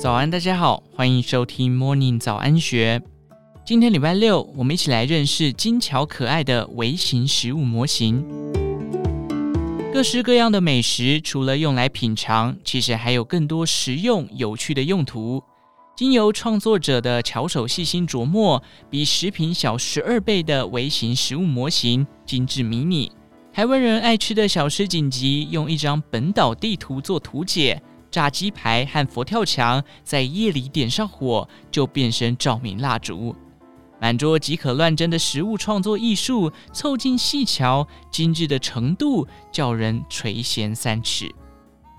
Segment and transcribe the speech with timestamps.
[0.00, 3.02] 早安，大家好，欢迎收听 Morning 早安学。
[3.66, 8.24] 今天礼拜六，我们一起来认识精巧可爱的微型食物模型。
[9.92, 15.44] 各式各样的美食，除了用来品尝，其实还有更多实用有趣的用途。
[15.94, 23.12] 经由创作者的巧手细心琢磨，比食品小十二倍的微型食物模型精致迷你。
[23.52, 27.82] 台湾人爱吃的小吃锦集，用一张本岛地图做图解。
[28.10, 33.34] 炸鸡排和佛跳墙在夜里点上火，就变身照明蜡烛。
[34.00, 41.30] 满桌即可乱真的食物创作艺术，凑近细瞧，精致的程度叫人垂涎三尺。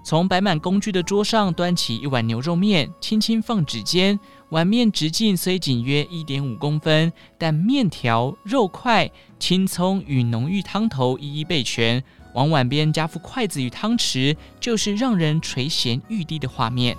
[0.03, 4.19] 从摆满工具的桌上端起一碗牛肉面，轻轻放指尖，
[4.49, 9.07] 碗面直径虽仅约一点五公分，但面条、肉块、
[9.37, 12.03] 青葱与浓郁汤头一一备全。
[12.33, 16.95] 往碗边加副筷子与汤匙，就是让人垂涎欲滴的画面。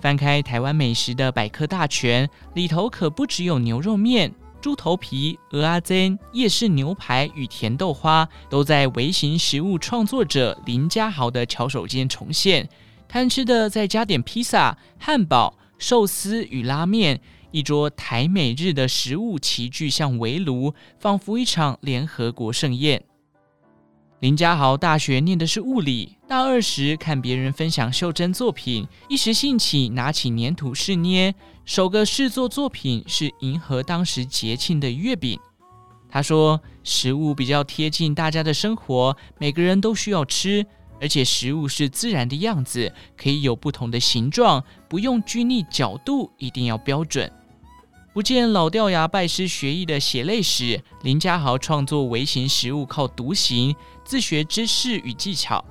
[0.00, 12.68] 翻开台湾美食的百科大全，里头可不只有牛肉面、猪头皮、蚵仔煎、夜市牛排与甜豆花，都在微型食物创作者林家豪的巧手间重现。
[13.08, 17.20] 贪吃的再加点披萨、汉堡、寿司与拉面。
[17.52, 23.04] 一桌台美日的食物齐聚，像围炉，仿佛一场联合国盛宴。
[24.20, 31.34] 林家豪大学念的是物理，大二时看别人分享袖珍作品，一时兴起，拿起黏土试捏。
[31.64, 35.38] 首个试作作品是迎合当时节庆的月饼。
[36.08, 40.66] 他说，食物比较贴近大家的生活，每个人都需要吃。
[41.00, 47.28] 而且食物是自然的样子，可以有不同的形状，不用拘泥角度，一定要标准。
[48.14, 55.64] 不见老掉牙、拜师学艺的血泪史，林家豪创作微型食物靠独行，自学知识与技巧。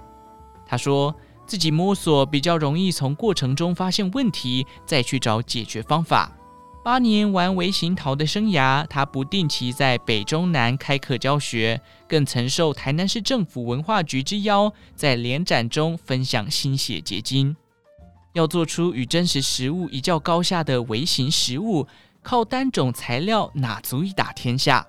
[0.66, 1.14] 他说
[1.46, 6.36] 自己摸索比较容易，从过程中发现问题，再去找解决方法。
[6.84, 17.56] 八年玩微型陶的生涯，他不定期在北中南开课教学，更曾受台南市政府文化局之邀，在联展中分享心血结晶。
[18.34, 21.86] 要做出与真实食物一较高下的微型食物。
[22.24, 24.86] 靠单种材料哪足以打天下？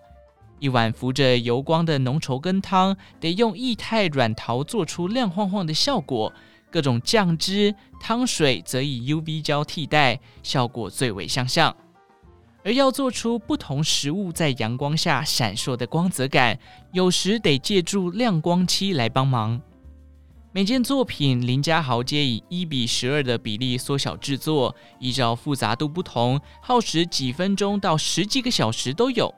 [0.59, 6.33] 一碗浮着油光的浓稠羹汤，得用液态软陶做出亮晃晃的效果。
[6.71, 11.75] 各种酱汁、汤水则以 UV 胶替代，效果最为相像。
[12.65, 16.59] 而要做出不同食物在阳光下闪烁的光泽感，
[16.93, 19.61] 有时得借助亮光漆来帮忙。
[20.55, 29.35] 每件作品，林家豪皆以一比十二的比例缩小制作，依照复杂度不同，耗时几分钟到十几个小时都有。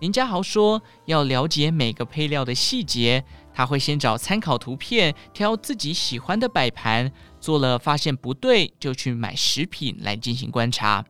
[0.00, 3.24] 林家豪说，要了解每个配料的细节，
[3.54, 11.04] 他会先找参考图片，挑自己喜欢的摆盘，做了发现不对，就去买食品来进行观察。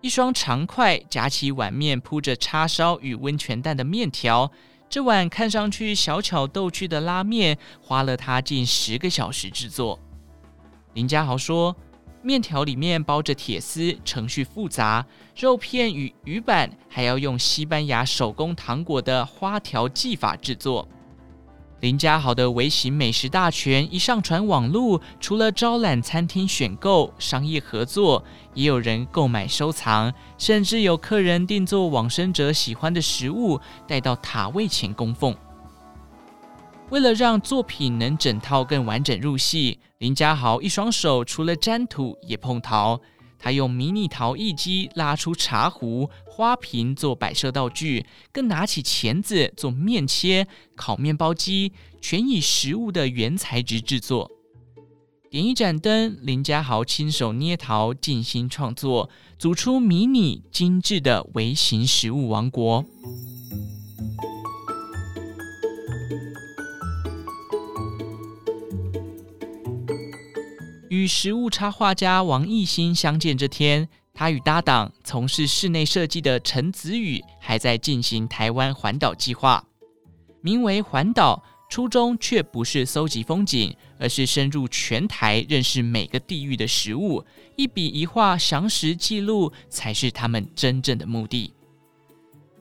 [0.00, 4.50] 一双长筷夹起碗面铺着叉烧与温泉蛋的面条。
[4.88, 9.98] 这碗看上去小巧逗趣的拉面，花了他近十个小时制作。
[10.94, 11.76] 林家豪说，
[12.22, 15.04] 面条里面包着铁丝，程序复杂，
[15.36, 20.88] 肉片与鱼板还要用西班牙手工糖果的花条技法制作。
[21.80, 35.36] 林家豪的微型美食大全一上传网路，除了招揽餐厅选购、商业合作，也有人购买收藏，甚至有客人定做往生者喜欢的食物带到塔位前供奉。
[36.88, 42.98] 为了让作品能整套更完整入戏，林家豪一双手除了沾土也碰陶。
[43.38, 54.30] 他用迷你陶艺机拉出茶壶、花瓶做摆设道具，更拿起钳子做面切、烤面包机，全以食物的原材质制作。
[55.30, 59.08] 点一盏灯，林家豪亲手捏陶，尽心创作，
[59.38, 62.84] 组出迷你精致的微型食物王国。
[70.90, 73.88] 与食物插画家王艺兴相见这天，
[74.18, 79.62] 他与搭档从事室内设计的陈子宇还在进行台湾环岛计划。
[80.40, 87.22] 名为环岛，初衷却不是搜集风景，而是深入全台认识每个地域的食物，
[87.56, 91.52] 一笔一画详实记录，才是他们真正的目的。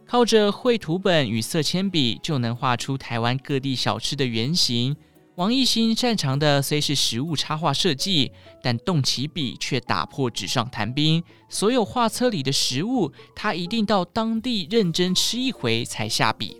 [0.06, 4.94] 靠着绘图本与色铅笔，就能画出台湾各地小吃的原型。
[5.36, 8.32] 王艺兴擅长的虽是食物插画设计，
[8.64, 11.22] 但动起笔却打破纸上谈兵。
[11.50, 16.56] 所有画册里的食物，他一定到当地认真吃一回才下笔。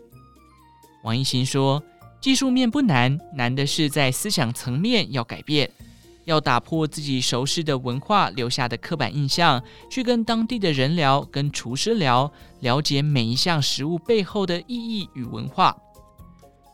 [1.06, 1.82] 王艺兴说
[2.20, 5.72] ：“技术面不难，难的是在思想层面要改变，
[6.26, 12.30] 要打破自己熟悉的文化留下的刻板印象，去跟当地的人聊，跟厨师聊，
[12.60, 15.78] 了解每一项食物背后的意义与文化。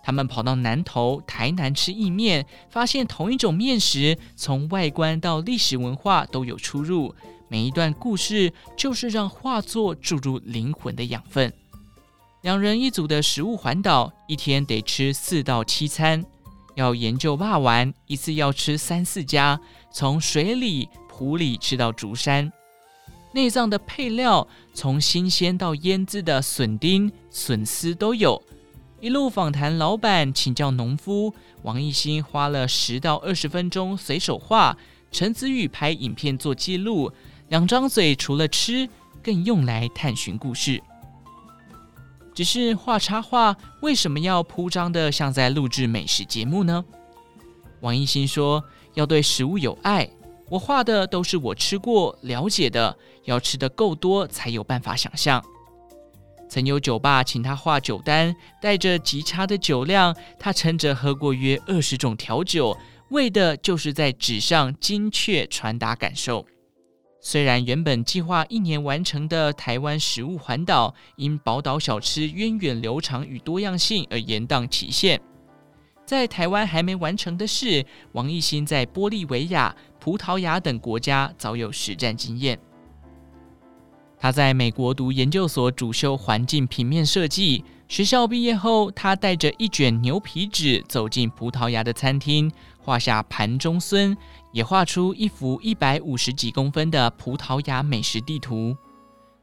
[0.04, 7.14] 他们跑到南投、台南吃意面，发现同一种面食，从外观到历史文化都有出入。
[7.48, 11.52] 每一段故事就是让画作注入灵魂的养分。
[12.42, 16.26] 两人一组的食物环岛，一天得吃四到七餐。
[16.76, 19.60] 要研究肉丸，一次要吃三四家，
[19.92, 22.52] 从水里、埔里吃到竹山。
[23.34, 28.42] 内脏的配料，从新鲜到腌制的笋丁、笋丝都有。
[29.02, 31.34] 一路访谈老板，请教农夫。
[31.64, 34.78] 王艺兴花了十到二十分钟随手画，
[35.12, 37.12] 陈子宇拍影片做记录。
[37.50, 38.88] 两张嘴除了吃，
[39.24, 40.80] 更用来探寻故事。
[42.36, 46.86] 只是画插画，为什么要铺张的像在录制美食节目呢？
[47.80, 48.64] 王艺兴说
[48.94, 50.08] ：“要对食物有爱，
[50.48, 55.44] 我画的都是我吃过、了解的，要吃得够多才有办法想象。”
[56.52, 62.78] 曾有酒吧请他画酒单，带着极差的酒量，他撑着喝过约二十种调酒，
[63.12, 66.46] 为的就是在纸上精确传达感受。
[67.22, 75.22] 虽然原本计划一年完成的台湾食物环岛，因宝岛小吃源远流长与多样性而延宕期限。
[76.06, 82.60] 在台湾还没完成的事，王艺兴在玻利维亚、葡萄牙等国家早有实战经验。
[84.22, 87.66] 他在美国读研究所，主修环境平面设计。
[87.88, 94.16] 学校毕业后，他带着一卷牛皮纸走进葡萄牙的餐厅，画下盘中孙，
[94.52, 98.78] 也画出一幅一百五十几公分的葡萄牙美食地图。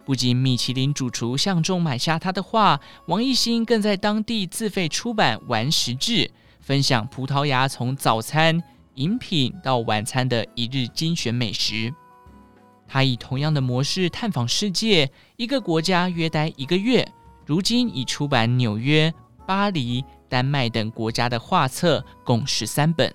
[0.04, 6.12] 不仅米其林主厨相中买下他的画，王艺兴更在当地自费出版《玩食志》，
[6.60, 8.62] 分享葡萄牙从早餐、
[8.94, 11.92] 饮品到晚餐的一日精选美食。
[12.88, 17.06] 他以同样的模式探访世界，一个国家约待一个月。
[17.44, 19.12] 如今已出版纽约、
[19.46, 23.14] 巴黎、丹麦等国家的画册共十三本。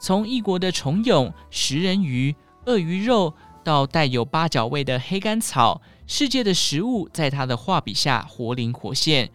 [0.00, 2.34] 从异国的虫蛹、食人鱼、
[2.66, 3.32] 鳄鱼肉，
[3.62, 9.30] 到带有八角味的黑甘草，世界的食物在他的画笔下活灵活现。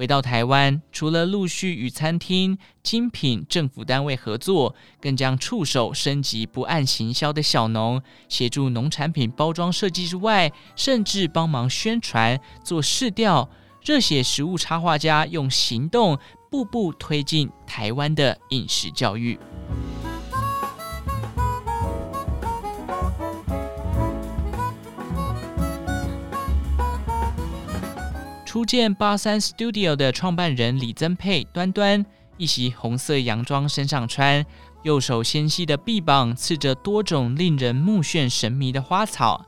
[0.00, 13.50] 回到台湾，除了陆续与餐厅、精品、政府单位合作，更将触手升级不按行销的小农，协助农产品包装设计之外，甚至帮忙宣传、做市调，
[13.84, 16.18] 热血食物插画家用行动
[16.50, 19.38] 步步推进台湾的饮食教育。
[28.50, 32.04] 初见八三 Studio 的创办人李增沛端端，
[32.36, 34.44] 一袭红色洋装身上穿，
[34.82, 39.46] 右手纤细的臂膀刺着多种令人目眩神迷的花草。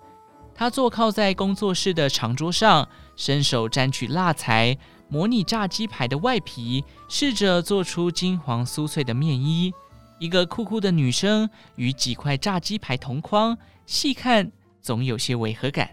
[0.54, 4.78] 他坐靠在工作室的长桌上，伸手沾取蜡材，
[5.08, 9.72] 模拟炸鸡排的外皮，试着做出金黄酥脆的面衣。
[10.20, 15.90] 一个酷酷的女生与几块炸鸡排同框，细看总有些违和感。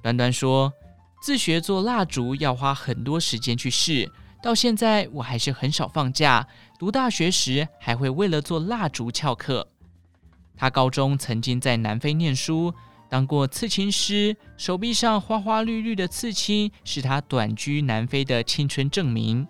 [0.00, 0.72] 端端说。
[1.26, 4.08] 自学做蜡烛要花很多时间去试，
[4.40, 6.46] 到现在我还是很少放假。
[6.78, 9.66] 读大学时还会为了做蜡烛翘课。
[10.56, 12.72] 他高中曾经在南非念书，
[13.10, 19.44] 当过刺青师，手臂上花花绿绿的刺青是他短居南非的青春证明。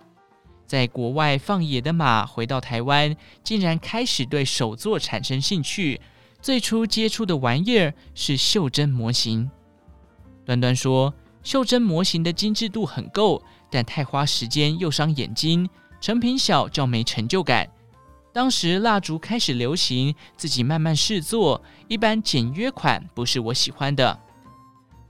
[0.67, 3.15] 在国外放野的马回到台湾，
[3.45, 6.01] 竟然开始对手作产生兴趣。
[6.41, 9.51] 最初接触的玩意儿是袖珍模型。
[10.47, 11.13] 端端说。
[11.47, 17.71] 袖珍模型的精致度很够，但太花时间又伤眼睛，成品小较没成就感。
[18.33, 24.19] 当时蜡烛开始流行，自己慢慢试做，一般简约款不是我喜欢的。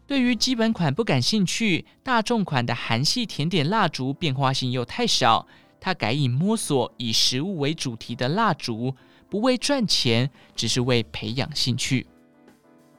[0.07, 5.47] 对于基本款不感兴趣，大众款的韩系甜点蜡烛变化性又太少，
[5.81, 8.95] 他改以摸索以食物为主题的蜡烛，
[9.31, 12.07] 不为赚钱，只是为培养兴趣。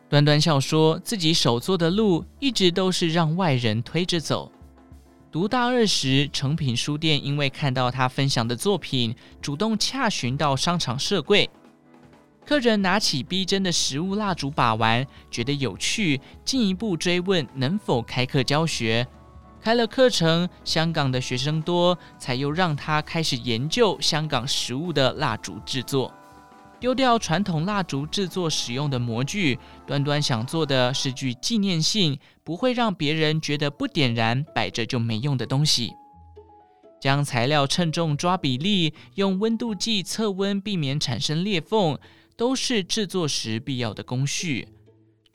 [0.09, 4.49] 端端笑说：“自己手做的路一直都是让外人推着走。
[5.29, 11.49] 读大二时，诚品书店因为看到他分享的作品，主动洽询到商场设柜。
[12.45, 19.05] 客人拿起逼真的食物蜡烛把玩，觉得有趣，进一步追问能否开课教学。
[19.59, 26.13] 开了课程，香港的学生多，才又让他开始研究香港食物的蜡烛制作。”
[26.79, 29.57] 丢掉传统蜡烛制作使用的模具，
[29.87, 35.91] 端端想做的是具纪念性，不会让别人觉得不点燃摆着就没用的东西。
[37.01, 41.97] 将材料称重抓比例，用温度计测温，避免产生裂缝，
[42.35, 44.67] 都是制作时必要的工序。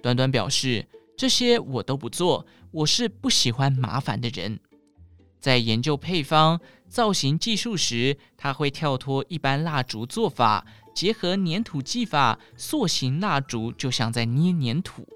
[0.00, 4.60] 端端表示，这些我都不做，我是不喜欢麻烦的人。
[5.40, 6.60] 在研究配方、
[6.92, 15.08] 造型技术时，他会跳脱一般蜡烛做法，结合粘土技法塑形蜡烛，就像在捏粘土。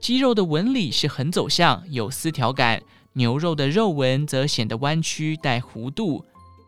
[0.00, 2.80] 鸡肉的纹理是横走向，有丝条感；
[3.12, 6.24] 牛肉的肉纹则显得弯曲带弧度。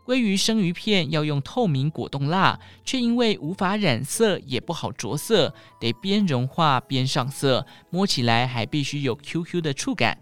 [0.07, 10.19] 鲑鱼生鱼片要用透明果冻蜡，却因为无法染色，也不好着色，得边融化边上色，摸起来还必须有 QQ 的触感。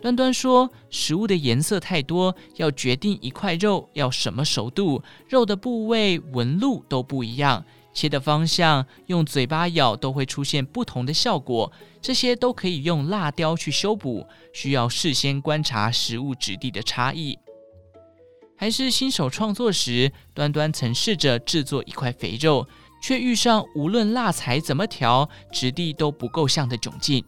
[0.00, 11.72] 端端说：“食物的颜色太多，要决定一块肉要什么熟度，肉的部位纹路都不一样，切的方向、用嘴巴咬都会出现不同的效果。
[12.00, 17.36] 这些都可以用蜡雕去修补，需要事先观察食物质地的差异。
[18.56, 22.68] 还是新手创作时，端端曾试着制作一块肥肉，
[23.02, 27.24] 却遇上无论蜡材怎么调，质地都不够像的窘境。”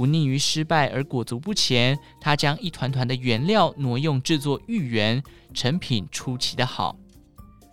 [0.00, 6.96] 不腻于失败而裹足不前，他将一团团的原料挪用制作芋圆，成品出奇的好。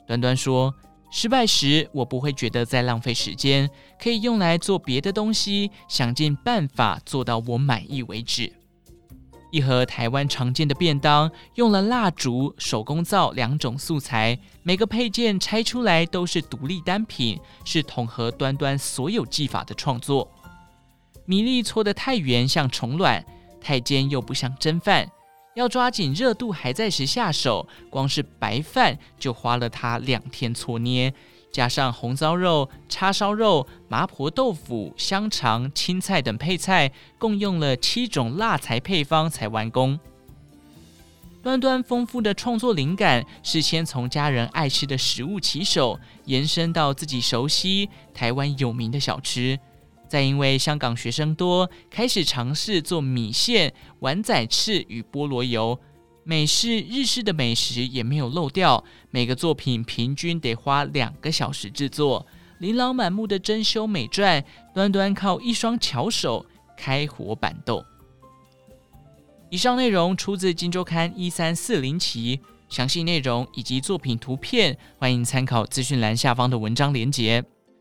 [0.06, 0.76] 端端说
[1.10, 8.52] ：“失败时我不会觉得在浪费时间，可以用来做别的东西，想尽办法做到我满意为止。”
[9.50, 20.30] 一盒台湾常见的便当，用了蜡烛、手工皂两种素材，每个配件拆出来都是独立单品，是统合端端所有技法的创作。
[21.30, 23.24] 米粒搓得太圆像虫卵，
[23.60, 25.12] 太尖又不像蒸饭。
[25.56, 31.14] 要抓紧热度还在时下手，光是白饭就花了他两天搓捏，
[31.52, 40.00] 加上红糟肉、叉烧肉、麻婆豆腐、香肠、青菜等配菜，共用了七种辣材配方才完工。
[41.44, 49.60] 端端丰富的创作灵感是先从家人爱吃的食物起手，延伸到自己熟悉台湾有名的小吃。
[50.08, 55.80] 再因为香港学生多，开始尝试做米线、碗仔翅与菠萝油，
[56.24, 58.84] 美式、日式的美食也没有漏掉。
[59.12, 62.26] 每个作品平均得花两个小时制作，
[62.60, 66.46] 琳琅满目的珍馐美饌，端端靠一双巧手
[66.78, 67.84] 开火板豆。
[69.50, 77.44] 以上内容出自《金周刊》一三四零期，详细内容以及作品图片，欢迎参考资讯栏下方的文章连结。